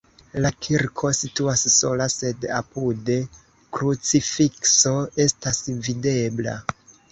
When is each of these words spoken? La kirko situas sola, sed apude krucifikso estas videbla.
La 0.43 0.49
kirko 0.67 1.11
situas 1.17 1.65
sola, 1.73 2.07
sed 2.13 2.47
apude 2.61 3.19
krucifikso 3.79 4.97
estas 5.29 5.63
videbla. 5.91 6.59